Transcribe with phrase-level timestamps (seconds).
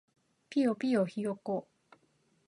[0.49, 1.67] ぴよぴよひよこ